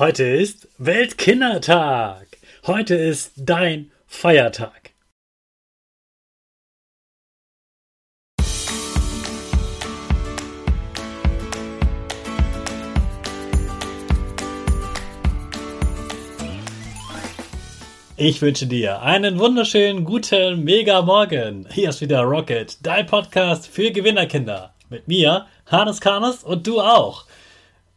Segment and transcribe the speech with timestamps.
[0.00, 2.26] Heute ist Weltkindertag.
[2.66, 4.92] Heute ist dein Feiertag.
[18.16, 21.68] Ich wünsche dir einen wunderschönen guten Mega Morgen.
[21.70, 24.72] Hier ist wieder Rocket, dein Podcast für Gewinnerkinder.
[24.88, 27.26] Mit mir, Hannes Karnes und du auch.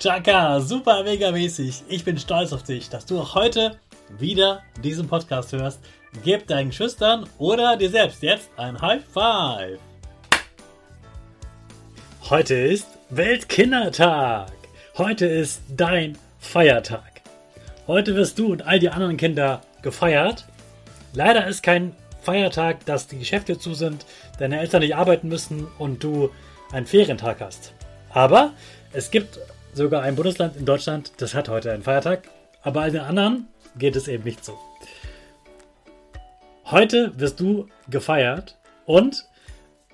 [0.00, 1.82] Chaka, super mega mäßig.
[1.86, 3.76] Ich bin stolz auf dich, dass du auch heute
[4.18, 5.78] wieder diesen Podcast hörst.
[6.24, 9.78] Gib deinen Schüchtern oder dir selbst jetzt ein High Five.
[12.30, 14.50] Heute ist Weltkindertag.
[14.96, 17.20] Heute ist dein Feiertag.
[17.86, 20.46] Heute wirst du und all die anderen Kinder gefeiert.
[21.12, 24.06] Leider ist kein Feiertag, dass die Geschäfte zu sind,
[24.38, 26.30] deine Eltern nicht arbeiten müssen und du
[26.72, 27.74] einen Ferientag hast.
[28.08, 28.54] Aber
[28.94, 29.38] es gibt
[29.72, 32.28] sogar ein Bundesland in Deutschland, das hat heute einen Feiertag,
[32.62, 34.58] aber all den anderen geht es eben nicht so.
[36.66, 39.26] Heute wirst du gefeiert und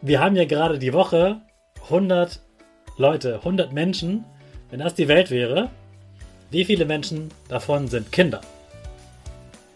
[0.03, 1.41] wir haben ja gerade die Woche
[1.85, 2.41] 100
[2.99, 4.25] Leute, 100 Menschen.
[4.71, 5.71] Wenn das die Welt wäre,
[6.51, 8.41] wie viele Menschen davon sind Kinder?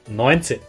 [0.08, 0.60] 19.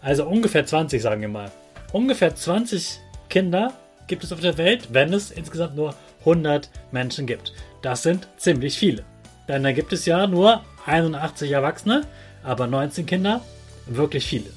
[0.00, 1.50] Also ungefähr 20, sagen wir mal.
[1.92, 3.72] Ungefähr 20 Kinder
[4.06, 7.52] gibt es auf der Welt, wenn es insgesamt nur 100 Menschen gibt.
[7.86, 9.04] Das sind ziemlich viele.
[9.46, 12.02] Denn da gibt es ja nur 81 Erwachsene,
[12.42, 13.42] aber 19 Kinder,
[13.86, 14.50] wirklich viele.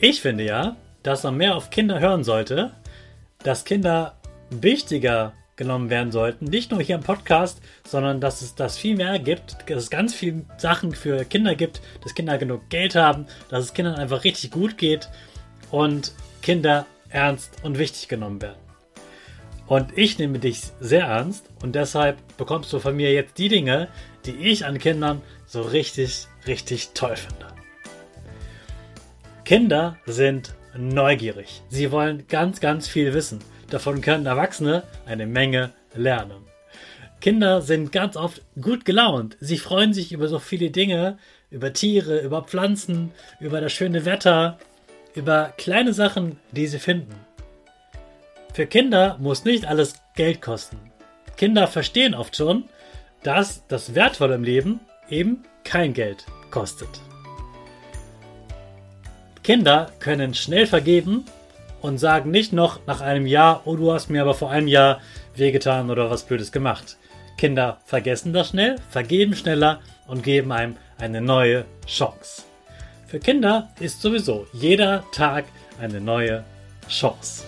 [0.00, 0.74] Ich finde ja,
[1.04, 2.72] dass man mehr auf Kinder hören sollte,
[3.44, 4.16] dass Kinder
[4.50, 9.20] wichtiger genommen werden sollten, nicht nur hier im Podcast, sondern dass es das viel mehr
[9.20, 13.62] gibt, dass es ganz viele Sachen für Kinder gibt, dass Kinder genug Geld haben, dass
[13.62, 15.08] es Kindern einfach richtig gut geht
[15.70, 18.71] und Kinder ernst und wichtig genommen werden.
[19.66, 23.88] Und ich nehme dich sehr ernst und deshalb bekommst du von mir jetzt die Dinge,
[24.26, 27.46] die ich an Kindern so richtig, richtig toll finde.
[29.44, 31.62] Kinder sind neugierig.
[31.68, 33.40] Sie wollen ganz, ganz viel wissen.
[33.70, 36.44] Davon können Erwachsene eine Menge lernen.
[37.20, 39.36] Kinder sind ganz oft gut gelaunt.
[39.40, 41.18] Sie freuen sich über so viele Dinge,
[41.50, 44.58] über Tiere, über Pflanzen, über das schöne Wetter,
[45.14, 47.14] über kleine Sachen, die sie finden.
[48.52, 50.78] Für Kinder muss nicht alles Geld kosten.
[51.36, 52.64] Kinder verstehen oft schon,
[53.22, 56.88] dass das Wertvolle im Leben eben kein Geld kostet.
[59.42, 61.24] Kinder können schnell vergeben
[61.80, 65.00] und sagen nicht noch nach einem Jahr, oh du hast mir aber vor einem Jahr
[65.34, 66.98] wehgetan oder was Blödes gemacht.
[67.38, 72.42] Kinder vergessen das schnell, vergeben schneller und geben einem eine neue Chance.
[73.06, 75.46] Für Kinder ist sowieso jeder Tag
[75.80, 76.44] eine neue
[76.88, 77.44] Chance.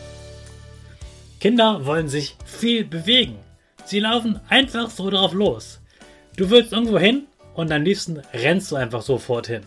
[1.44, 3.36] Kinder wollen sich viel bewegen.
[3.84, 5.78] Sie laufen einfach so drauf los.
[6.38, 9.60] Du willst irgendwo hin und am liebsten rennst du einfach sofort hin.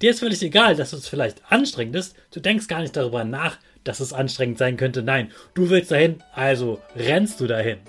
[0.00, 2.16] Dir ist völlig egal, dass es vielleicht anstrengend ist.
[2.32, 5.02] Du denkst gar nicht darüber nach, dass es anstrengend sein könnte.
[5.02, 7.80] Nein, du willst dahin, also rennst du dahin.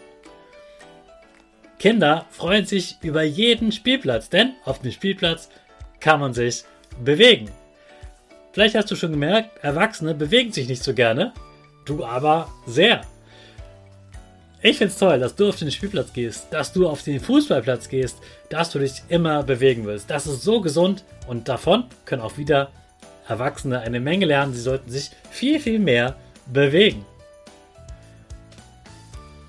[1.80, 5.48] Kinder freuen sich über jeden Spielplatz, denn auf dem Spielplatz
[6.02, 6.66] kann man sich
[7.02, 7.50] bewegen.
[8.52, 11.32] Vielleicht hast du schon gemerkt, Erwachsene bewegen sich nicht so gerne,
[11.86, 13.06] du aber sehr.
[14.64, 17.90] Ich finde es toll, dass du auf den Spielplatz gehst, dass du auf den Fußballplatz
[17.90, 18.18] gehst,
[18.50, 20.10] dass du dich immer bewegen willst.
[20.10, 22.70] Das ist so gesund und davon können auch wieder
[23.28, 24.54] Erwachsene eine Menge lernen.
[24.54, 26.16] Sie sollten sich viel, viel mehr
[26.46, 27.06] bewegen.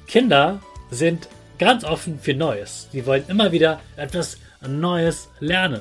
[0.06, 0.60] Kinder
[0.90, 2.88] sind ganz offen für Neues.
[2.90, 5.80] Sie wollen immer wieder etwas Neues lernen.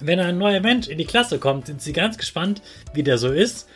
[0.00, 2.62] Wenn ein neuer Mensch in die Klasse kommt, sind sie ganz gespannt,
[2.94, 3.68] wie der so ist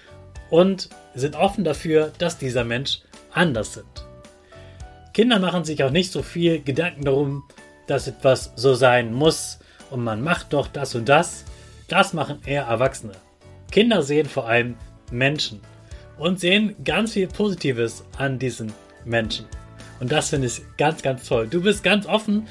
[0.49, 3.01] und sind offen dafür, dass dieser Mensch
[3.33, 4.02] anders sind.
[5.13, 7.45] Kinder machen sich auch nicht so viel Gedanken darum,
[7.87, 9.59] dass etwas so sein muss
[9.91, 11.45] und man macht doch das und das.
[11.89, 13.13] Das machen eher Erwachsene.
[13.71, 14.77] Kinder sehen vor allem
[15.11, 15.61] Menschen
[16.19, 18.73] und sehen ganz viel Positives an diesen
[19.05, 19.47] Menschen.
[20.01, 21.47] Und das finde ich ganz, ganz toll.
[21.47, 22.49] Du bist ganz offen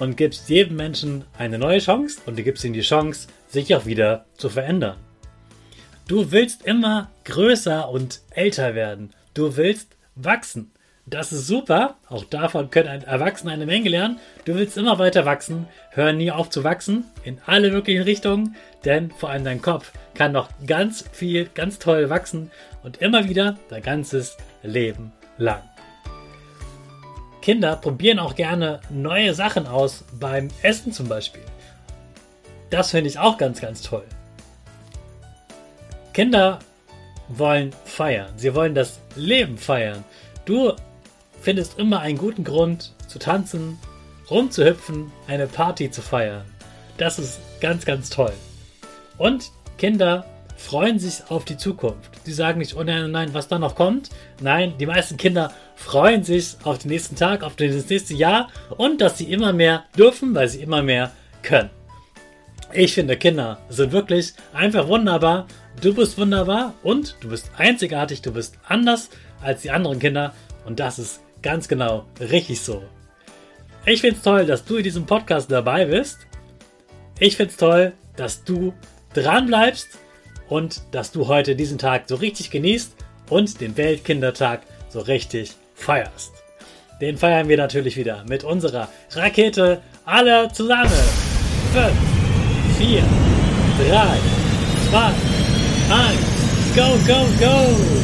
[0.00, 3.86] und gibst jedem Menschen eine neue Chance und du gibst ihm die Chance, sich auch
[3.86, 4.96] wieder zu verändern.
[6.08, 9.10] Du willst immer größer und älter werden.
[9.32, 10.73] Du willst wachsen.
[11.06, 11.96] Das ist super.
[12.08, 14.18] Auch davon können ein Erwachsene eine Menge lernen.
[14.46, 15.68] Du willst immer weiter wachsen.
[15.90, 17.04] Hör nie auf zu wachsen.
[17.24, 18.56] In alle möglichen Richtungen.
[18.86, 22.50] Denn vor allem dein Kopf kann noch ganz viel, ganz toll wachsen.
[22.82, 25.62] Und immer wieder dein ganzes Leben lang.
[27.42, 30.04] Kinder probieren auch gerne neue Sachen aus.
[30.18, 31.42] Beim Essen zum Beispiel.
[32.70, 34.04] Das finde ich auch ganz, ganz toll.
[36.14, 36.60] Kinder
[37.28, 38.32] wollen feiern.
[38.36, 40.02] Sie wollen das Leben feiern.
[40.46, 40.74] Du
[41.44, 43.78] findest immer einen guten Grund zu tanzen,
[44.30, 46.46] rumzuhüpfen, eine Party zu feiern.
[46.96, 48.32] Das ist ganz, ganz toll.
[49.18, 50.24] Und Kinder
[50.56, 52.26] freuen sich auf die Zukunft.
[52.26, 54.08] Die sagen nicht, oh nein, nein, was da noch kommt.
[54.40, 58.48] Nein, die meisten Kinder freuen sich auf den nächsten Tag, auf das nächste Jahr
[58.78, 61.12] und dass sie immer mehr dürfen, weil sie immer mehr
[61.42, 61.68] können.
[62.72, 65.46] Ich finde, Kinder sind wirklich einfach wunderbar.
[65.82, 69.10] Du bist wunderbar und du bist einzigartig, du bist anders
[69.42, 70.32] als die anderen Kinder
[70.64, 72.82] und das ist Ganz genau, richtig so.
[73.84, 76.20] Ich finde es toll, dass du in diesem Podcast dabei bist.
[77.18, 78.72] Ich finde es toll, dass du
[79.12, 79.98] dran bleibst
[80.48, 82.96] und dass du heute diesen Tag so richtig genießt
[83.28, 86.32] und den Weltkindertag so richtig feierst.
[87.02, 90.90] Den feiern wir natürlich wieder mit unserer Rakete alle zusammen.
[91.74, 91.92] 5,
[92.78, 93.02] 4,
[93.90, 94.16] 3,
[94.90, 95.06] 2,
[95.92, 96.24] 1,
[96.74, 98.03] go, go, go!